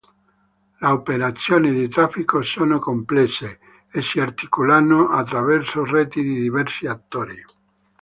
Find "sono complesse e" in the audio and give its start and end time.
2.41-4.01